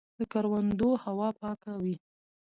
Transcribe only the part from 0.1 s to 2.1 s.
د کروندو هوا پاکه وي.